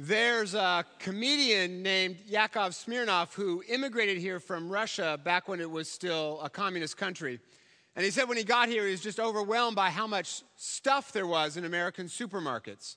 [0.00, 5.90] There's a comedian named Yakov Smirnoff who immigrated here from Russia back when it was
[5.90, 7.40] still a communist country.
[7.96, 11.10] And he said when he got here, he was just overwhelmed by how much stuff
[11.10, 12.94] there was in American supermarkets.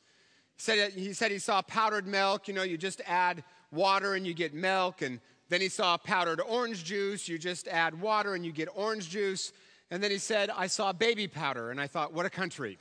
[0.57, 4.27] He said, he said he saw powdered milk, you know, you just add water and
[4.27, 5.01] you get milk.
[5.01, 9.09] And then he saw powdered orange juice, you just add water and you get orange
[9.09, 9.53] juice.
[9.89, 11.71] And then he said, I saw baby powder.
[11.71, 12.77] And I thought, what a country.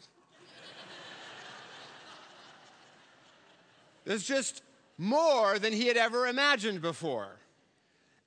[4.10, 4.64] There's just
[4.98, 7.38] more than he had ever imagined before.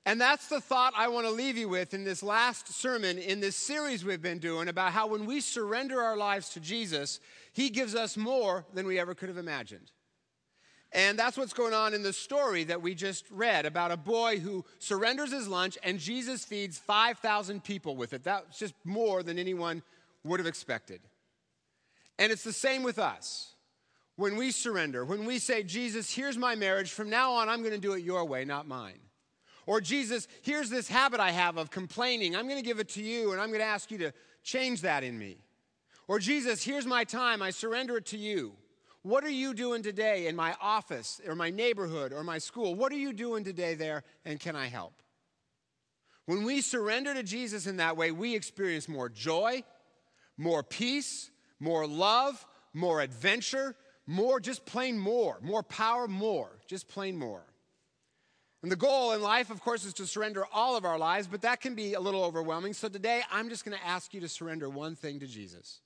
[0.06, 3.40] And that's the thought I want to leave you with in this last sermon in
[3.40, 7.20] this series we've been doing about how when we surrender our lives to Jesus,
[7.52, 9.90] he gives us more than we ever could have imagined.
[10.90, 14.38] And that's what's going on in the story that we just read about a boy
[14.38, 18.24] who surrenders his lunch and Jesus feeds 5,000 people with it.
[18.24, 19.82] That's just more than anyone
[20.24, 21.02] would have expected.
[22.18, 23.53] And it's the same with us
[24.16, 27.72] when we surrender, when we say, Jesus, here's my marriage, from now on, I'm going
[27.72, 29.00] to do it your way, not mine.
[29.66, 32.36] Or, Jesus, here's this habit I have of complaining.
[32.36, 34.82] I'm going to give it to you, and I'm going to ask you to change
[34.82, 35.38] that in me.
[36.06, 37.40] Or, Jesus, here's my time.
[37.40, 38.52] I surrender it to you.
[39.02, 42.74] What are you doing today in my office, or my neighborhood, or my school?
[42.74, 44.94] What are you doing today there, and can I help?
[46.26, 49.62] When we surrender to Jesus in that way, we experience more joy,
[50.36, 53.76] more peace, more love, more adventure,
[54.06, 55.38] more, just plain more.
[55.40, 56.50] More power, more.
[56.66, 57.42] Just plain more.
[58.62, 61.42] And the goal in life, of course, is to surrender all of our lives, but
[61.42, 62.72] that can be a little overwhelming.
[62.72, 65.80] So today, I'm just going to ask you to surrender one thing to Jesus.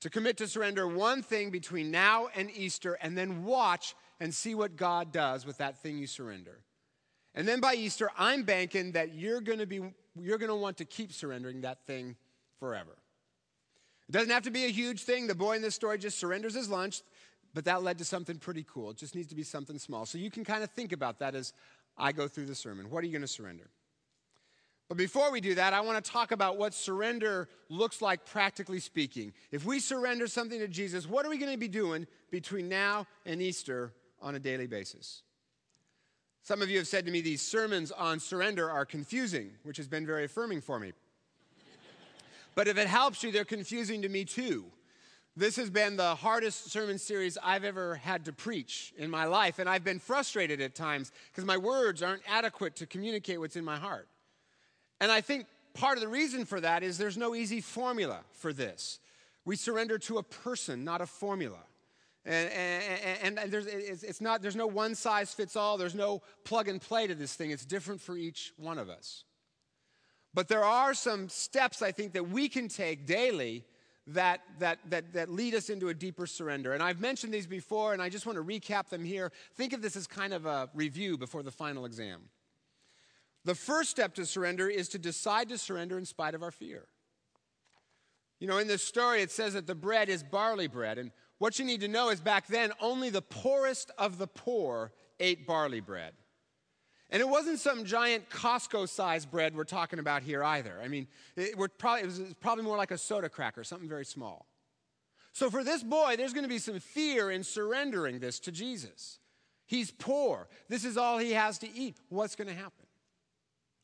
[0.00, 4.54] To commit to surrender one thing between now and Easter, and then watch and see
[4.54, 6.58] what God does with that thing you surrender.
[7.34, 9.80] And then by Easter, I'm banking that you're going to be
[10.18, 12.16] you're going to want to keep surrendering that thing
[12.58, 12.96] forever.
[14.08, 15.28] It doesn't have to be a huge thing.
[15.28, 17.02] The boy in this story just surrenders his lunch.
[17.52, 18.90] But that led to something pretty cool.
[18.90, 20.06] It just needs to be something small.
[20.06, 21.52] So you can kind of think about that as
[21.96, 22.90] I go through the sermon.
[22.90, 23.70] What are you going to surrender?
[24.88, 28.80] But before we do that, I want to talk about what surrender looks like practically
[28.80, 29.32] speaking.
[29.52, 33.06] If we surrender something to Jesus, what are we going to be doing between now
[33.24, 35.22] and Easter on a daily basis?
[36.42, 39.86] Some of you have said to me these sermons on surrender are confusing, which has
[39.86, 40.92] been very affirming for me.
[42.56, 44.64] but if it helps you, they're confusing to me too.
[45.40, 49.58] This has been the hardest sermon series I've ever had to preach in my life,
[49.58, 53.64] and I've been frustrated at times because my words aren't adequate to communicate what's in
[53.64, 54.06] my heart.
[55.00, 58.52] And I think part of the reason for that is there's no easy formula for
[58.52, 58.98] this.
[59.46, 61.60] We surrender to a person, not a formula.
[62.26, 62.50] And,
[63.22, 66.82] and, and, there's, it's not, there's no one size fits all, there's no plug and
[66.82, 67.50] play to this thing.
[67.50, 69.24] It's different for each one of us.
[70.34, 73.64] But there are some steps I think that we can take daily
[74.14, 76.72] that, that, that, that lead us into a deeper surrender.
[76.72, 79.32] And I've mentioned these before, and I just want to recap them here.
[79.56, 82.22] Think of this as kind of a review before the final exam.
[83.44, 86.86] The first step to surrender is to decide to surrender in spite of our fear.
[88.38, 90.98] You know, in this story, it says that the bread is barley bread.
[90.98, 94.92] And what you need to know is back then, only the poorest of the poor
[95.18, 96.12] ate barley bread.
[97.10, 100.80] And it wasn't some giant Costco sized bread we're talking about here either.
[100.82, 104.46] I mean, it, probably, it was probably more like a soda cracker, something very small.
[105.32, 109.18] So for this boy, there's going to be some fear in surrendering this to Jesus.
[109.66, 110.48] He's poor.
[110.68, 111.96] This is all he has to eat.
[112.08, 112.86] What's going to happen?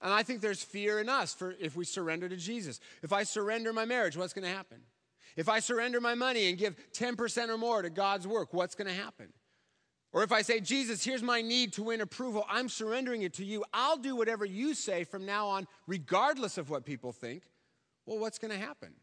[0.02, 2.80] And I think there's fear in us for if we surrender to Jesus.
[3.02, 4.78] If I surrender my marriage, what's going to happen?
[5.36, 8.88] If I surrender my money and give 10% or more to God's work, what's going
[8.88, 9.32] to happen?
[10.12, 13.44] Or if I say, Jesus, here's my need to win approval, I'm surrendering it to
[13.44, 13.64] you.
[13.72, 17.42] I'll do whatever you say from now on, regardless of what people think.
[18.06, 18.94] Well, what's going to happen?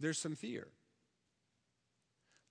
[0.00, 0.68] There's some fear.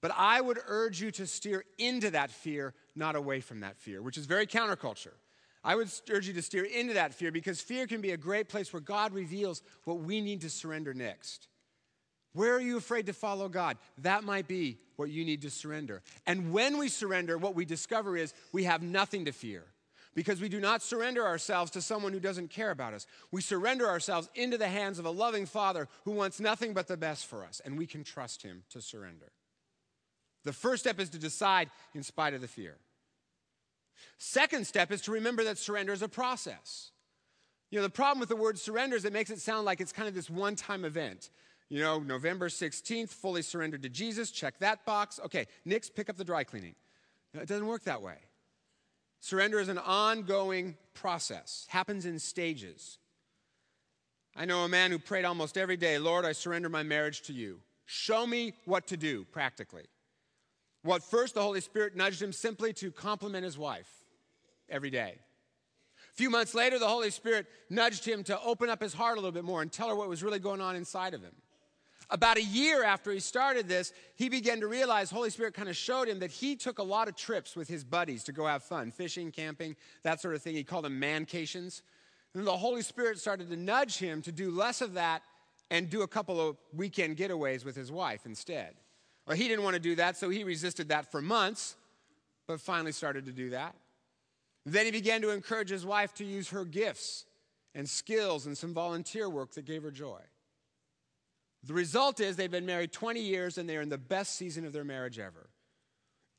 [0.01, 4.01] But I would urge you to steer into that fear, not away from that fear,
[4.01, 5.15] which is very counterculture.
[5.63, 8.47] I would urge you to steer into that fear because fear can be a great
[8.47, 11.49] place where God reveals what we need to surrender next.
[12.33, 13.77] Where are you afraid to follow God?
[13.99, 16.01] That might be what you need to surrender.
[16.27, 19.65] And when we surrender, what we discover is we have nothing to fear
[20.15, 23.07] because we do not surrender ourselves to someone who doesn't care about us.
[23.31, 26.97] We surrender ourselves into the hands of a loving Father who wants nothing but the
[26.97, 29.31] best for us, and we can trust Him to surrender.
[30.43, 32.77] The first step is to decide in spite of the fear.
[34.17, 36.91] Second step is to remember that surrender is a process.
[37.71, 39.91] You know, the problem with the word surrender is it makes it sound like it's
[39.91, 41.29] kind of this one time event.
[41.69, 45.19] You know, November 16th, fully surrendered to Jesus, check that box.
[45.23, 46.73] Okay, next, pick up the dry cleaning.
[47.33, 48.17] No, it doesn't work that way.
[49.19, 52.97] Surrender is an ongoing process, happens in stages.
[54.35, 57.33] I know a man who prayed almost every day, Lord, I surrender my marriage to
[57.33, 57.59] you.
[57.85, 59.85] Show me what to do practically.
[60.83, 63.89] Well, first, the Holy Spirit nudged him simply to compliment his wife
[64.69, 65.15] every day.
[66.11, 69.21] A few months later, the Holy Spirit nudged him to open up his heart a
[69.21, 71.33] little bit more and tell her what was really going on inside of him.
[72.11, 75.77] About a year after he started this, he began to realize Holy Spirit kind of
[75.77, 78.63] showed him that he took a lot of trips with his buddies to go have
[78.63, 80.55] fun, fishing, camping, that sort of thing.
[80.55, 81.83] He called them mancations.
[82.33, 85.21] And the Holy Spirit started to nudge him to do less of that
[85.69, 88.73] and do a couple of weekend getaways with his wife instead.
[89.27, 91.75] Well, he didn't want to do that, so he resisted that for months,
[92.47, 93.75] but finally started to do that.
[94.65, 97.25] Then he began to encourage his wife to use her gifts
[97.75, 100.19] and skills and some volunteer work that gave her joy.
[101.63, 104.73] The result is they've been married 20 years and they're in the best season of
[104.73, 105.49] their marriage ever.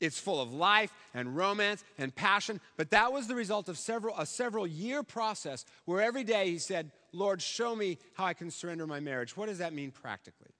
[0.00, 4.16] It's full of life and romance and passion, but that was the result of several,
[4.18, 8.50] a several year process where every day he said, Lord, show me how I can
[8.50, 9.36] surrender my marriage.
[9.36, 10.52] What does that mean practically?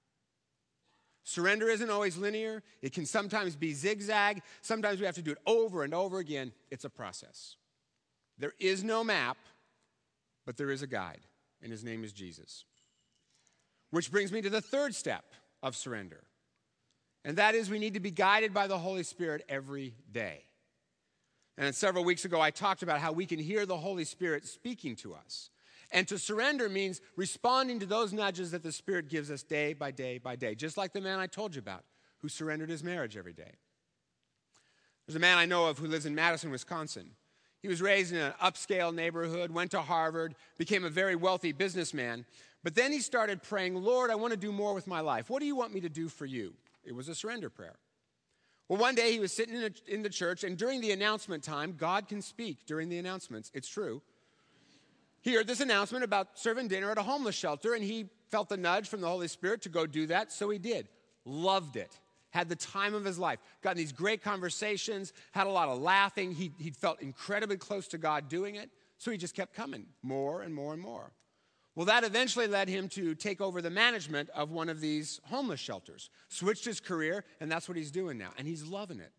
[1.25, 2.62] Surrender isn't always linear.
[2.83, 4.43] It can sometimes be zigzag.
[4.61, 6.53] Sometimes we have to do it over and over again.
[6.71, 7.57] It's a process.
[8.39, 9.39] There is no map,
[10.45, 11.21] but there is a guide,
[11.62, 12.65] and his name is Jesus.
[13.91, 15.25] Which brings me to the third step
[15.63, 16.23] of surrender.
[17.25, 20.45] And that is we need to be guided by the Holy Spirit every day.
[21.59, 24.97] And several weeks ago, I talked about how we can hear the Holy Spirit speaking
[24.97, 25.51] to us.
[25.93, 29.91] And to surrender means responding to those nudges that the Spirit gives us day by
[29.91, 31.85] day by day, just like the man I told you about
[32.19, 33.53] who surrendered his marriage every day.
[35.07, 37.11] There's a man I know of who lives in Madison, Wisconsin.
[37.61, 42.25] He was raised in an upscale neighborhood, went to Harvard, became a very wealthy businessman.
[42.62, 45.31] But then he started praying, Lord, I want to do more with my life.
[45.31, 46.55] What do you want me to do for you?
[46.85, 47.77] It was a surrender prayer.
[48.69, 51.43] Well, one day he was sitting in, a, in, the church, and during the announcement
[51.43, 53.51] time, God can speak during the announcements.
[53.53, 54.01] It's true.
[55.23, 58.57] He heard this announcement about serving dinner at a homeless shelter, and he felt the
[58.57, 60.89] nudge from the Holy Spirit to go do that, so he did.
[61.25, 61.91] Loved it.
[62.31, 63.41] Had the time of his life.
[63.61, 66.33] Got in these great conversations, had a lot of laughing.
[66.33, 70.43] He, he felt incredibly close to God doing it, so he just kept coming more
[70.43, 71.11] and more and more.
[71.81, 75.61] Well, that eventually led him to take over the management of one of these homeless
[75.61, 79.11] shelters, switched his career, and that's what he's doing now, and he's loving it.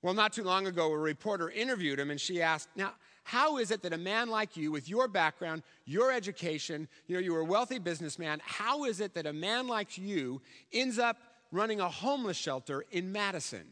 [0.00, 3.70] Well, not too long ago, a reporter interviewed him, and she asked, Now, how is
[3.70, 7.40] it that a man like you, with your background, your education, you know, you were
[7.40, 10.40] a wealthy businessman, how is it that a man like you
[10.72, 11.18] ends up
[11.50, 13.66] running a homeless shelter in Madison?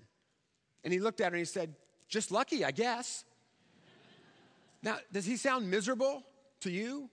[0.84, 1.74] And he looked at her and he said,
[2.10, 3.24] Just lucky, I guess.
[4.82, 6.22] now, does he sound miserable
[6.60, 7.08] to you?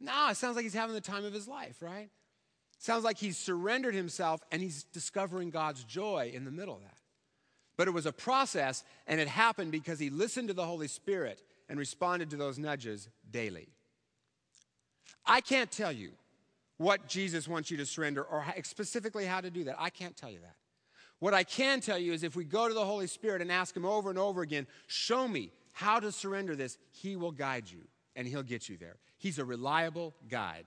[0.00, 2.10] No, it sounds like he's having the time of his life, right?
[2.78, 6.98] Sounds like he's surrendered himself and he's discovering God's joy in the middle of that.
[7.76, 11.42] But it was a process, and it happened because he listened to the Holy Spirit
[11.68, 13.68] and responded to those nudges daily.
[15.26, 16.12] I can't tell you
[16.78, 19.76] what Jesus wants you to surrender or specifically how to do that.
[19.78, 20.56] I can't tell you that.
[21.18, 23.74] What I can tell you is if we go to the Holy Spirit and ask
[23.74, 27.88] Him over and over again, show me how to surrender this, He will guide you
[28.14, 28.96] and He'll get you there.
[29.18, 30.66] He's a reliable guide.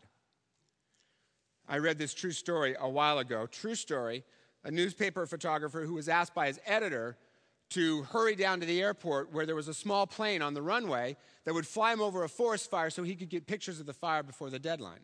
[1.67, 3.45] I read this true story a while ago.
[3.45, 4.23] True story.
[4.63, 7.15] A newspaper photographer who was asked by his editor
[7.69, 11.15] to hurry down to the airport where there was a small plane on the runway
[11.45, 13.93] that would fly him over a forest fire so he could get pictures of the
[13.93, 14.99] fire before the deadline.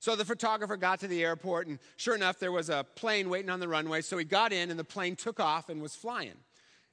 [0.00, 3.50] So the photographer got to the airport, and sure enough, there was a plane waiting
[3.50, 4.00] on the runway.
[4.00, 6.32] So he got in, and the plane took off and was flying.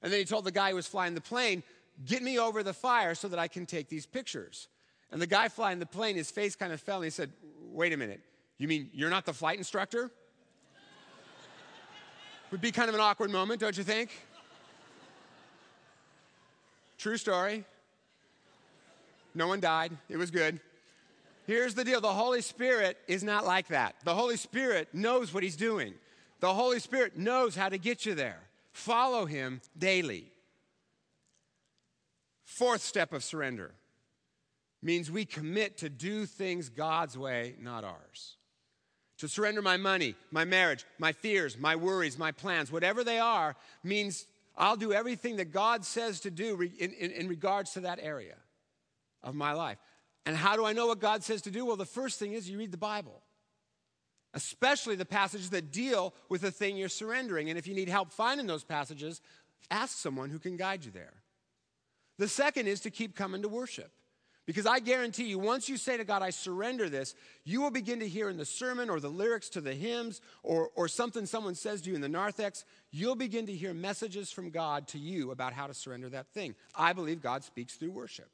[0.01, 1.63] And then he told the guy who was flying the plane,
[2.06, 4.68] Get me over the fire so that I can take these pictures.
[5.12, 7.32] And the guy flying the plane, his face kind of fell, and he said,
[7.72, 8.22] Wait a minute,
[8.58, 10.12] you mean you're not the flight instructor?
[12.52, 14.12] Would be kind of an awkward moment, don't you think?
[16.98, 17.64] True story.
[19.36, 19.96] No one died.
[20.10, 20.60] It was good.
[21.46, 23.96] Here's the deal the Holy Spirit is not like that.
[24.04, 25.94] The Holy Spirit knows what He's doing,
[26.40, 28.40] the Holy Spirit knows how to get you there.
[28.72, 30.32] Follow Him daily.
[32.44, 33.74] Fourth step of surrender
[34.81, 38.38] means we commit to do things God's way, not ours.
[39.19, 43.55] To surrender my money, my marriage, my fears, my worries, my plans, whatever they are,
[43.84, 48.00] means I'll do everything that God says to do in, in, in, regards to that
[48.01, 48.36] area
[49.24, 49.77] of my life.
[50.25, 51.65] And how do I know what God says to do?
[51.65, 53.22] Well, the first thing is you read the Bible,
[54.34, 57.50] especially the passages that deal with the thing you're surrendering.
[57.50, 59.22] And if you need help finding those passages,
[59.72, 61.13] ask someone who can guide you there.
[62.17, 63.91] The second is to keep coming to worship.
[64.48, 68.00] Because I guarantee you, once you say to God, I surrender this, you will begin
[68.00, 71.54] to hear in the sermon or the lyrics to the hymns or, or something someone
[71.54, 75.32] says to you in the narthex, you'll begin to hear messages from God to you
[75.32, 76.56] about how to surrender that thing.
[76.74, 78.30] I believe God speaks through worship.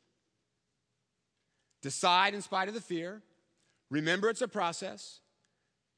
[1.81, 3.23] Decide in spite of the fear,
[3.89, 5.19] remember it's a process,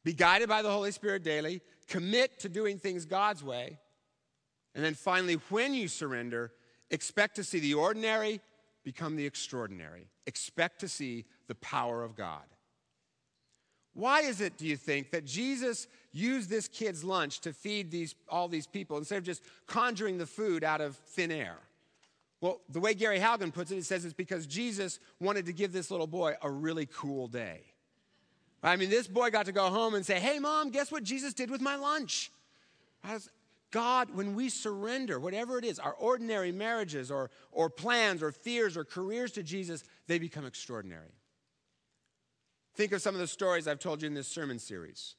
[0.05, 3.79] be guided by the Holy Spirit daily, commit to doing things God's way,
[4.75, 6.51] And then finally, when you surrender,
[6.89, 8.41] expect to see the ordinary
[8.86, 10.08] become the extraordinary.
[10.27, 12.44] Expect to see the power of God.
[13.94, 18.15] Why is it, do you think, that Jesus used this kid's lunch to feed these,
[18.30, 21.58] all these people instead of just conjuring the food out of thin air?
[22.42, 25.72] Well, the way Gary Haugen puts it, he says it's because Jesus wanted to give
[25.74, 27.62] this little boy a really cool day.
[28.62, 31.34] I mean, this boy got to go home and say, Hey, mom, guess what Jesus
[31.34, 32.32] did with my lunch?
[33.75, 38.77] God, when we surrender, whatever it is, our ordinary marriages or, or plans or fears
[38.77, 41.12] or careers to Jesus, they become extraordinary.
[42.75, 45.15] Think of some of the stories I've told you in this sermon series.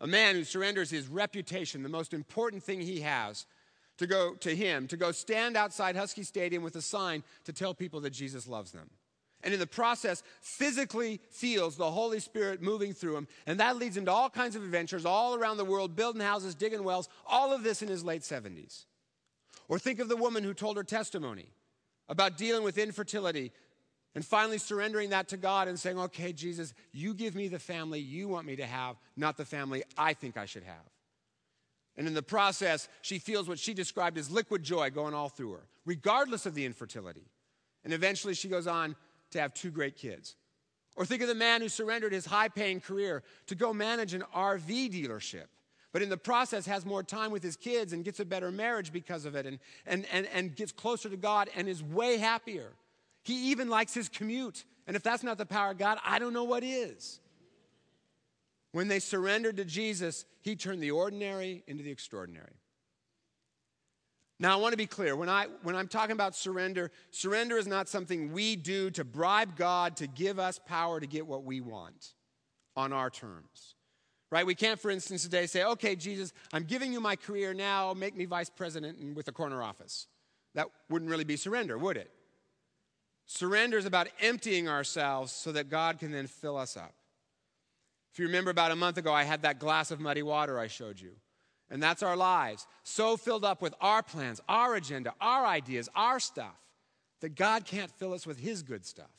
[0.00, 3.46] A man who surrenders his reputation, the most important thing he has,
[3.98, 7.74] to go to him, to go stand outside Husky Stadium with a sign to tell
[7.74, 8.90] people that Jesus loves them.
[9.44, 13.28] And in the process, physically feels the Holy Spirit moving through him.
[13.46, 16.54] And that leads him to all kinds of adventures all around the world, building houses,
[16.54, 18.86] digging wells, all of this in his late 70s.
[19.68, 21.46] Or think of the woman who told her testimony
[22.08, 23.52] about dealing with infertility
[24.14, 28.00] and finally surrendering that to God and saying, okay, Jesus, you give me the family
[28.00, 30.90] you want me to have, not the family I think I should have.
[31.96, 35.52] And in the process, she feels what she described as liquid joy going all through
[35.52, 37.28] her, regardless of the infertility.
[37.84, 38.96] And eventually she goes on
[39.30, 40.36] to have two great kids.
[40.96, 44.24] Or think of the man who surrendered his high paying career to go manage an
[44.34, 45.46] RV dealership,
[45.92, 48.92] but in the process has more time with his kids and gets a better marriage
[48.92, 52.72] because of it and, and, and, and gets closer to God and is way happier.
[53.22, 54.64] He even likes his commute.
[54.86, 57.20] And if that's not the power of God, I don't know what is.
[58.72, 62.54] When they surrendered to Jesus, he turned the ordinary into the extraordinary.
[64.40, 65.16] Now, I want to be clear.
[65.16, 69.56] When, I, when I'm talking about surrender, surrender is not something we do to bribe
[69.56, 72.14] God to give us power to get what we want
[72.76, 73.74] on our terms.
[74.30, 74.46] Right?
[74.46, 78.16] We can't, for instance, today say, okay, Jesus, I'm giving you my career now, make
[78.16, 80.06] me vice president and with a corner office.
[80.54, 82.10] That wouldn't really be surrender, would it?
[83.26, 86.94] Surrender is about emptying ourselves so that God can then fill us up.
[88.12, 90.66] If you remember about a month ago, I had that glass of muddy water I
[90.66, 91.12] showed you.
[91.70, 92.66] And that's our lives.
[92.82, 96.56] So filled up with our plans, our agenda, our ideas, our stuff,
[97.20, 99.10] that God can't fill us with His good stuff.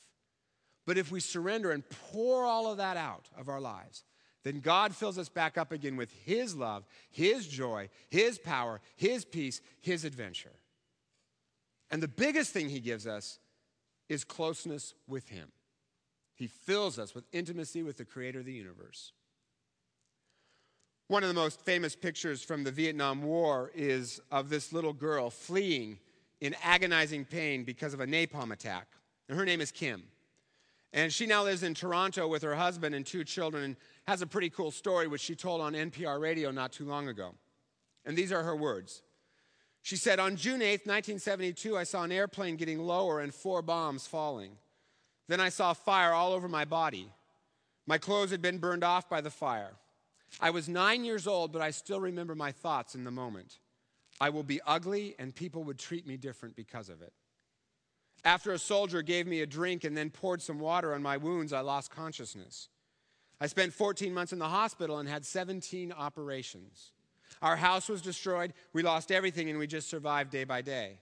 [0.86, 4.03] But if we surrender and pour all of that out of our lives,
[4.44, 9.25] then God fills us back up again with His love, His joy, His power, His
[9.25, 10.56] peace, His adventure.
[11.91, 13.39] And the biggest thing He gives us
[14.08, 15.51] is closeness with Him.
[16.34, 19.12] He fills us with intimacy with the Creator of the universe.
[21.10, 25.32] One of the most famous pictures from the Vietnam War is of this little girl
[25.32, 25.98] fleeing
[26.39, 28.86] in agonizing pain because of a napalm attack.
[29.28, 30.04] And her name is Kim.
[30.94, 33.75] And she now lives in Toronto with her husband and two children and
[34.08, 37.34] has a pretty cool story, which she told on NPR radio not too long ago.
[38.06, 39.01] And these are her words.
[39.82, 44.06] She said, On June 8, 1972, I saw an airplane getting lower and four bombs
[44.06, 44.51] falling.
[45.28, 47.10] Then I saw fire all over my body.
[47.88, 49.72] My clothes had been burned off by the fire.
[50.39, 53.59] I was nine years old, but I still remember my thoughts in the moment.
[54.21, 57.13] I will be ugly, and people would treat me different because of it.
[58.25, 61.53] After a soldier gave me a drink and then poured some water on my wounds,
[61.53, 62.67] I lost consciousness.
[63.39, 66.91] I spent 14 months in the hospital and had 17 operations.
[67.41, 71.00] Our house was destroyed, we lost everything, and we just survived day by day.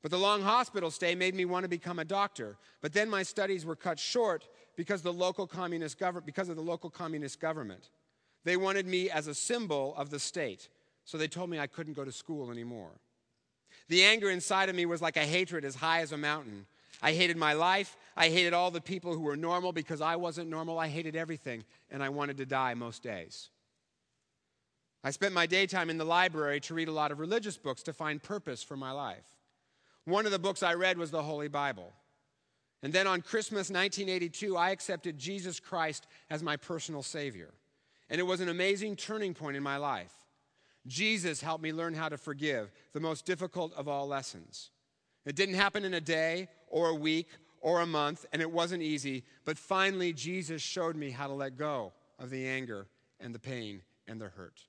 [0.00, 2.56] But the long hospital stay made me want to become a doctor.
[2.82, 6.62] But then my studies were cut short because, the local communist gov- because of the
[6.62, 7.90] local communist government.
[8.44, 10.68] They wanted me as a symbol of the state,
[11.04, 12.90] so they told me I couldn't go to school anymore.
[13.88, 16.66] The anger inside of me was like a hatred as high as a mountain.
[17.02, 17.96] I hated my life.
[18.16, 20.78] I hated all the people who were normal because I wasn't normal.
[20.78, 23.50] I hated everything, and I wanted to die most days.
[25.02, 27.92] I spent my daytime in the library to read a lot of religious books to
[27.92, 29.36] find purpose for my life.
[30.06, 31.92] One of the books I read was the Holy Bible.
[32.82, 37.52] And then on Christmas 1982, I accepted Jesus Christ as my personal Savior.
[38.10, 40.12] And it was an amazing turning point in my life.
[40.86, 44.70] Jesus helped me learn how to forgive, the most difficult of all lessons.
[45.24, 47.28] It didn't happen in a day or a week
[47.60, 51.56] or a month, and it wasn't easy, but finally, Jesus showed me how to let
[51.56, 52.86] go of the anger
[53.20, 54.60] and the pain and the hurt.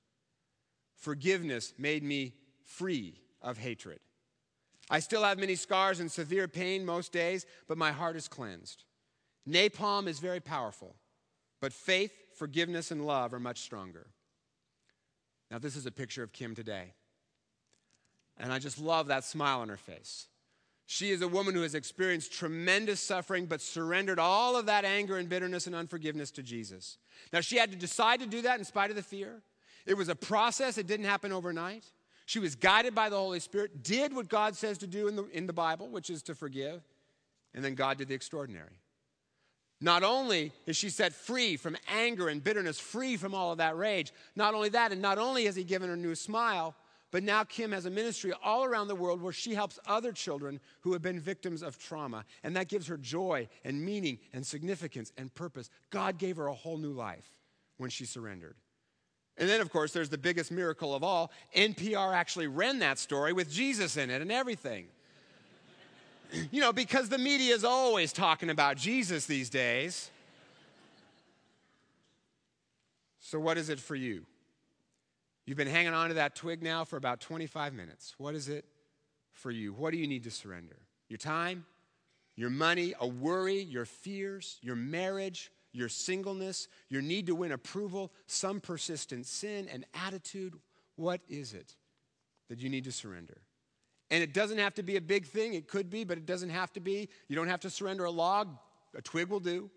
[0.94, 2.32] Forgiveness made me
[2.64, 4.00] free of hatred.
[4.88, 8.84] I still have many scars and severe pain most days, but my heart is cleansed.
[9.46, 10.96] Napalm is very powerful,
[11.60, 14.06] but faith forgiveness, and love are much stronger.
[15.50, 16.94] Now, this is a picture of Kim today.
[18.38, 20.28] And I just love that smile on her face.
[20.88, 25.16] She is a woman who has experienced tremendous suffering, but surrendered all of that anger
[25.16, 26.98] and bitterness and unforgiveness to Jesus.
[27.32, 29.42] Now, she had to decide to do that in spite of the fear.
[29.84, 31.84] It was a process, it didn't happen overnight.
[32.26, 35.24] She was guided by the Holy Spirit, did what God says to do in the,
[35.28, 36.82] in the Bible, which is to forgive,
[37.54, 38.80] and then God did the extraordinary.
[39.86, 43.76] Not only is she set free from anger and bitterness, free from all of that
[43.76, 46.74] rage, not only that, and not only has He given her a new smile,
[47.12, 50.58] but now Kim has a ministry all around the world where she helps other children
[50.80, 52.24] who have been victims of trauma.
[52.42, 55.70] And that gives her joy and meaning and significance and purpose.
[55.90, 57.38] God gave her a whole new life
[57.76, 58.56] when she surrendered.
[59.36, 61.30] And then, of course, there's the biggest miracle of all.
[61.54, 64.88] NPR actually ran that story with Jesus in it and everything.
[66.50, 70.10] You know, because the media is always talking about Jesus these days.
[73.20, 74.24] So, what is it for you?
[75.46, 78.14] You've been hanging on to that twig now for about 25 minutes.
[78.18, 78.64] What is it
[79.32, 79.72] for you?
[79.72, 80.76] What do you need to surrender?
[81.08, 81.66] Your time,
[82.34, 88.12] your money, a worry, your fears, your marriage, your singleness, your need to win approval,
[88.26, 90.54] some persistent sin, an attitude.
[90.96, 91.76] What is it
[92.48, 93.38] that you need to surrender?
[94.10, 95.54] And it doesn't have to be a big thing.
[95.54, 97.08] It could be, but it doesn't have to be.
[97.28, 98.56] You don't have to surrender a log,
[98.94, 99.70] a twig will do.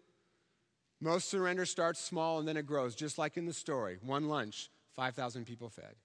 [1.01, 3.97] Most surrender starts small and then it grows, just like in the story.
[4.03, 5.95] One lunch, 5,000 people fed.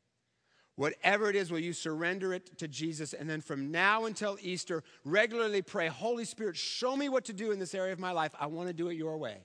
[0.77, 3.13] Whatever it is, will you surrender it to Jesus?
[3.13, 7.53] And then from now until Easter, regularly pray, Holy Spirit, show me what to do
[7.53, 8.35] in this area of my life.
[8.41, 9.37] I want to do it your way.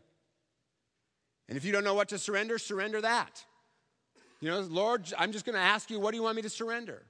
[1.47, 3.43] And if you don't know what to surrender, surrender that.
[4.39, 6.49] You know, Lord, I'm just going to ask you, what do you want me to
[6.49, 7.03] surrender?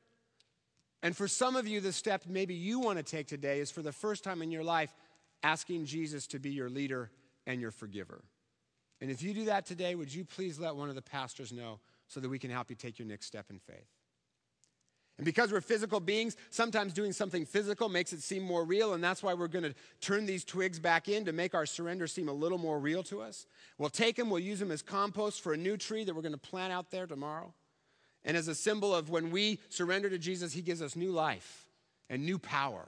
[1.02, 3.82] And for some of you, the step maybe you want to take today is for
[3.82, 4.94] the first time in your life,
[5.44, 7.10] asking Jesus to be your leader
[7.48, 8.24] and your forgiver.
[9.02, 11.80] And if you do that today, would you please let one of the pastors know
[12.08, 13.88] so that we can help you take your next step in faith.
[15.18, 19.04] And because we're physical beings, sometimes doing something physical makes it seem more real, and
[19.04, 22.30] that's why we're going to turn these twigs back in to make our surrender seem
[22.30, 23.46] a little more real to us.
[23.78, 26.32] We'll take them, we'll use them as compost for a new tree that we're going
[26.32, 27.54] to plant out there tomorrow.
[28.26, 31.66] And as a symbol of when we surrender to Jesus, He gives us new life
[32.10, 32.88] and new power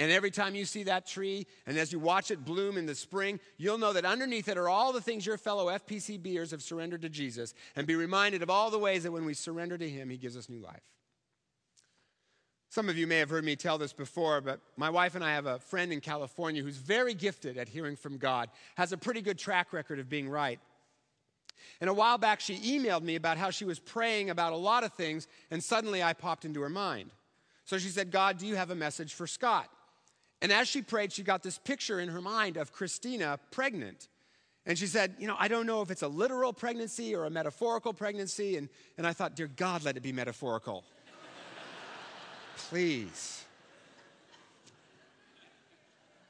[0.00, 2.94] and every time you see that tree, and as you watch it bloom in the
[2.94, 7.02] spring, you'll know that underneath it are all the things your fellow FPCBers have surrendered
[7.02, 10.08] to Jesus, and be reminded of all the ways that when we surrender to Him,
[10.08, 10.80] He gives us new life.
[12.70, 15.34] Some of you may have heard me tell this before, but my wife and I
[15.34, 19.20] have a friend in California who's very gifted at hearing from God, has a pretty
[19.20, 20.60] good track record of being right.
[21.80, 24.84] And a while back, she emailed me about how she was praying about a lot
[24.84, 27.10] of things, and suddenly I popped into her mind.
[27.64, 29.68] So she said, God, do you have a message for Scott?
[30.42, 34.08] And as she prayed, she got this picture in her mind of Christina pregnant.
[34.66, 37.30] And she said, You know, I don't know if it's a literal pregnancy or a
[37.30, 38.56] metaphorical pregnancy.
[38.56, 38.68] And,
[38.98, 40.84] and I thought, Dear God, let it be metaphorical.
[42.56, 43.44] Please.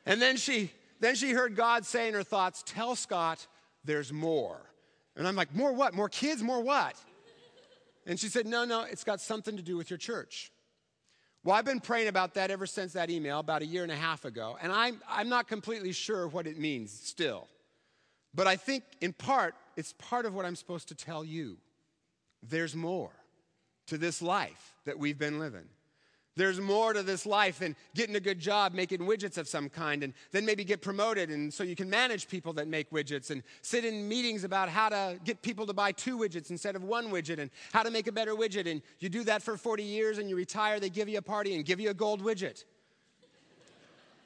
[0.06, 3.46] And then she, then she heard God say in her thoughts, Tell Scott
[3.84, 4.60] there's more.
[5.16, 5.94] And I'm like, More what?
[5.94, 6.42] More kids?
[6.42, 6.94] More what?
[8.06, 10.50] And she said, No, no, it's got something to do with your church.
[11.42, 13.96] Well, I've been praying about that ever since that email about a year and a
[13.96, 17.48] half ago, and I'm, I'm not completely sure what it means still.
[18.34, 21.56] But I think in part, it's part of what I'm supposed to tell you.
[22.42, 23.10] There's more
[23.86, 25.66] to this life that we've been living.
[26.36, 30.04] There's more to this life than getting a good job making widgets of some kind
[30.04, 33.42] and then maybe get promoted and so you can manage people that make widgets and
[33.62, 37.08] sit in meetings about how to get people to buy two widgets instead of one
[37.08, 40.18] widget and how to make a better widget and you do that for 40 years
[40.18, 42.64] and you retire they give you a party and give you a gold widget.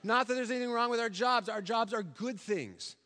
[0.05, 1.49] Not that there's anything wrong with our jobs.
[1.49, 2.97] Our jobs are good things.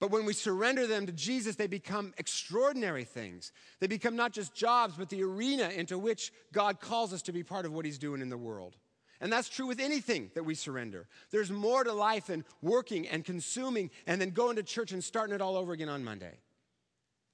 [0.00, 3.52] But when we surrender them to Jesus, they become extraordinary things.
[3.80, 7.42] They become not just jobs, but the arena into which God calls us to be
[7.42, 8.76] part of what He's doing in the world.
[9.20, 11.08] And that's true with anything that we surrender.
[11.32, 15.34] There's more to life than working and consuming and then going to church and starting
[15.34, 16.38] it all over again on Monday.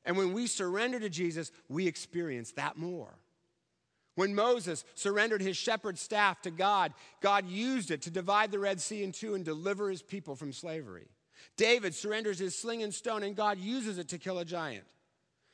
[0.06, 3.18] And when we surrender to Jesus, we experience that more.
[4.14, 8.80] When Moses surrendered his shepherd staff to God, God used it to divide the Red
[8.80, 11.08] Sea in two and deliver his people from slavery.
[11.56, 14.84] David surrenders his sling and stone, and God uses it to kill a giant.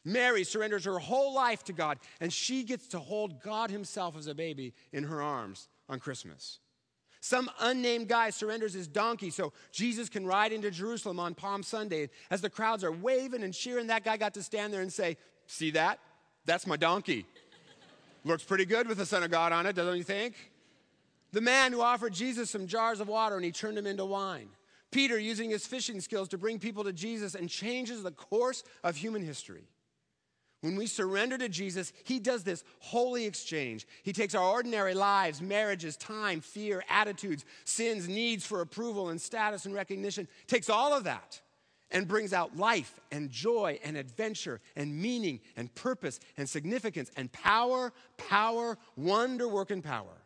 [0.05, 4.26] Mary surrenders her whole life to God, and she gets to hold God Himself as
[4.26, 6.59] a baby in her arms on Christmas.
[7.20, 12.09] Some unnamed guy surrenders his donkey so Jesus can ride into Jerusalem on Palm Sunday.
[12.31, 15.18] As the crowds are waving and cheering, that guy got to stand there and say,
[15.46, 15.98] See that?
[16.46, 17.26] That's my donkey.
[18.24, 20.35] Looks pretty good with the Son of God on it, doesn't you think?
[21.33, 24.48] The man who offered Jesus some jars of water and he turned them into wine.
[24.90, 28.96] Peter using his fishing skills to bring people to Jesus and changes the course of
[28.96, 29.64] human history.
[30.61, 33.87] When we surrender to Jesus, He does this holy exchange.
[34.03, 39.64] He takes our ordinary lives, marriages, time, fear, attitudes, sins, needs for approval and status
[39.64, 41.40] and recognition, takes all of that,
[41.90, 47.33] and brings out life and joy and adventure and meaning and purpose and significance and
[47.33, 50.19] power, power, wonder working power.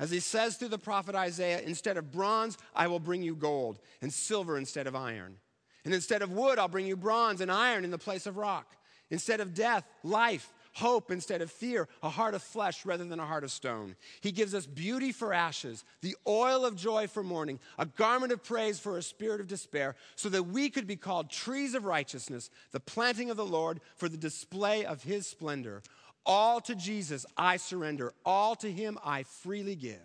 [0.00, 3.78] As he says through the prophet Isaiah, instead of bronze, I will bring you gold,
[4.00, 5.36] and silver instead of iron.
[5.84, 8.76] And instead of wood, I'll bring you bronze and iron in the place of rock.
[9.10, 13.26] Instead of death, life hope instead of fear, a heart of flesh rather than a
[13.26, 13.96] heart of stone.
[14.20, 18.42] He gives us beauty for ashes, the oil of joy for mourning, a garment of
[18.42, 22.50] praise for a spirit of despair, so that we could be called trees of righteousness,
[22.70, 25.82] the planting of the Lord for the display of his splendor.
[26.26, 29.98] All to Jesus I surrender, all to him I freely give.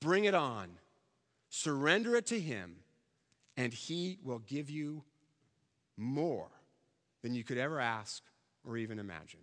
[0.00, 0.68] Bring it on,
[1.48, 2.76] surrender it to him,
[3.56, 5.02] and he will give you
[5.96, 6.50] more
[7.22, 8.22] than you could ever ask
[8.64, 9.40] or even imagine.